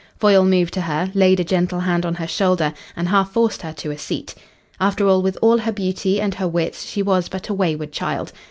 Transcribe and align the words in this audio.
Foyle 0.17 0.43
moved 0.45 0.73
to 0.73 0.81
her, 0.81 1.11
laid 1.13 1.39
a 1.39 1.43
gentle 1.43 1.81
hand 1.81 2.07
on 2.07 2.15
her 2.15 2.25
shoulder 2.27 2.73
and 2.95 3.07
half 3.09 3.31
forced 3.33 3.61
her 3.61 3.71
to 3.73 3.91
a 3.91 3.97
seat. 3.99 4.33
After 4.79 5.05
all, 5.05 5.21
with 5.21 5.37
all 5.43 5.59
her 5.59 5.71
beauty 5.71 6.19
and 6.19 6.33
her 6.33 6.47
wits 6.47 6.83
she 6.87 7.03
was 7.03 7.29
but 7.29 7.49
a 7.49 7.53
wayward 7.53 7.91
child. 7.91 8.33